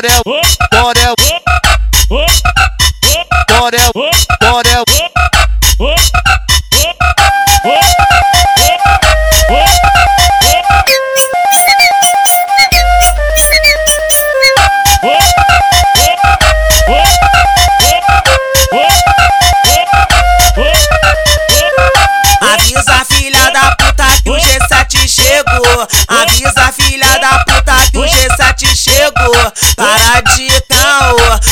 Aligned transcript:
Borel, 0.00 0.22
Borel, 0.70 1.14
Borel, 3.48 3.92
Borel. 3.92 4.07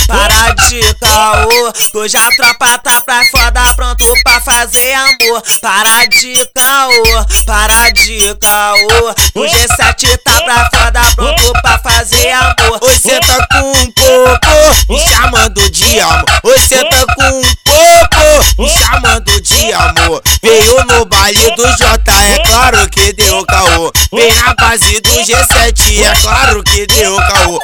Para 0.07 0.53
de 0.69 0.95
caô. 0.95 1.73
Hoje 1.95 2.17
a 2.17 2.31
tropa 2.37 2.79
tá 2.79 3.01
pra 3.01 3.25
foda, 3.31 3.75
pronto 3.75 4.05
pra 4.23 4.41
fazer 4.41 4.95
amor. 4.95 5.43
Para 5.61 6.07
de 6.07 6.35
caô, 6.55 7.27
para 7.47 7.91
de 7.91 8.35
caô. 8.41 9.15
O 9.35 9.41
G7 9.45 10.19
tá 10.25 10.41
pra 10.43 10.71
foda, 10.75 11.01
pronto 11.15 11.53
pra 11.63 11.79
fazer 11.79 12.31
amor. 12.33 12.79
Oi, 12.83 12.99
cê 12.99 13.21
tá 13.21 13.47
com 13.53 13.71
um 13.71 13.93
popo, 13.93 14.93
me 14.93 14.99
chamando 15.01 15.71
de 15.71 16.01
amor. 16.01 16.25
Oi, 16.45 16.59
cê 16.61 16.85
tá 16.85 17.15
com 17.15 17.29
um 17.29 17.43
popo, 17.65 18.63
me 18.63 18.69
chamando 18.69 19.41
de 19.41 19.73
amor. 19.73 20.23
Veio 20.43 20.85
no 20.85 21.05
baile 21.05 21.55
do 21.57 21.67
J, 21.77 22.13
é 22.13 22.39
claro 22.47 22.89
que 22.91 23.13
deu 23.13 23.45
caô. 23.47 23.93
Vem 24.13 24.33
na 24.35 24.55
base 24.55 25.01
do 25.01 25.11
G7, 25.11 26.03
é 26.03 26.21
claro 26.21 26.63
que 26.63 26.87
deu 26.87 27.17
caô. 27.17 27.61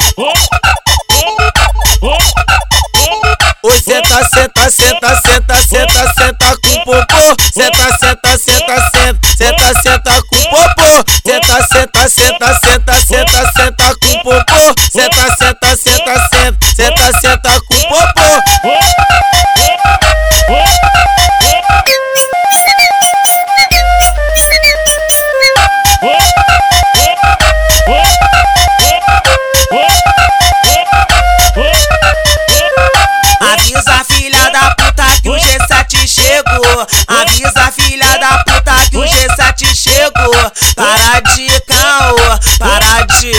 Oi, 3.65 3.79
senta, 3.81 4.29
senta, 4.35 4.69
senta, 4.71 5.15
senta, 5.23 5.57
senta, 5.63 6.15
senta 6.15 6.57
com 6.65 6.85
popô. 6.85 7.37
Senta, 7.55 7.97
senta, 7.97 8.37
senta, 8.37 8.91
senta, 8.91 9.37
senta, 9.37 9.83
senta 9.83 10.23
com 10.23 10.37
popô. 10.51 11.05
Senta, 11.25 11.63
senta, 11.69 12.09
senta, 12.09 12.55
senta, 12.59 12.95
senta, 13.07 13.53
senta 13.53 13.95
com 14.03 14.19
popô. 14.25 14.75
Senta, 14.91 15.37
senta, 15.37 15.77
senta, 15.77 16.29
senta, 16.29 16.59
senta, 16.75 17.21
senta 17.21 17.61
com 17.61 17.72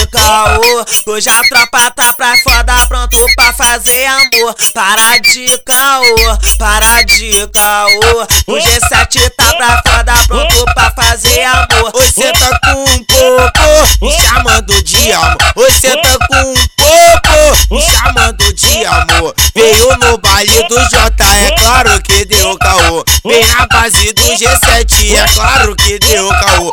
caô. 0.08 0.86
Hoje 1.08 1.30
a 1.30 1.42
tropa 1.44 1.92
tá 1.92 2.14
pra 2.14 2.34
foda, 2.44 2.74
pronto 2.88 3.18
pra 3.36 3.54
fazer 3.54 4.06
amor. 4.06 4.56
Para 4.74 5.18
de 5.20 5.58
caô, 5.66 6.38
para 6.58 7.04
de 7.04 7.48
caô. 7.48 8.28
O 8.48 8.54
G7 8.54 9.30
tá 9.38 9.54
pra 9.56 9.82
foda, 9.86 10.14
pronto 10.28 10.66
pra 10.74 10.92
fazer 10.92 11.44
amor. 11.44 11.92
Oi, 11.94 12.12
cê 12.12 12.32
tá 12.34 12.60
com 12.64 12.84
um 12.84 13.04
popo, 13.04 14.06
me 14.06 14.12
chamando 14.12 14.84
de 14.84 15.12
amor. 15.12 15.38
Oi, 15.56 15.72
cê 15.72 15.96
tá 15.98 16.28
com 16.28 16.36
um 16.36 16.56
popo, 16.78 17.76
me 17.76 17.82
chamando 17.82 18.54
de 18.54 18.86
amor. 18.86 19.36
Veio 19.56 19.98
no 19.98 20.18
baile 20.18 20.68
do 20.68 20.80
J, 20.90 21.24
é 21.24 21.52
claro 21.60 22.02
que 22.02 22.26
deu 22.26 22.58
caô. 22.58 23.04
Vem 23.26 23.46
na 23.48 23.68
base 23.68 24.14
do 24.14 24.24
G7, 24.24 25.16
é 25.16 25.34
claro 25.34 25.76
que 25.76 26.00
deu 26.00 26.28
caô. 26.30 26.72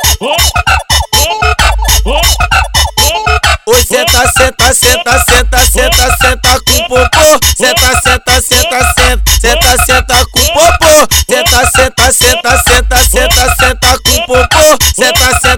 Oi, 3.70 3.84
senta, 3.84 4.26
senta, 4.36 4.74
senta, 4.74 5.24
senta, 5.26 5.58
senta, 5.60 6.16
senta 6.16 6.60
com 6.66 6.88
popô. 6.88 7.38
Senta, 7.56 8.00
senta, 8.02 8.40
senta, 8.42 8.80
senta, 8.98 9.22
senta, 9.40 9.84
senta 9.84 10.26
com 10.32 10.44
popô. 10.46 11.06
Senta, 11.30 11.70
senta, 11.70 12.12
senta, 12.12 12.62
senta, 12.64 12.98
senta, 13.04 13.54
senta 13.54 13.98
com 14.04 14.26
popô. 14.26 14.76
Senta, 14.96 15.38
senta, 15.40 15.49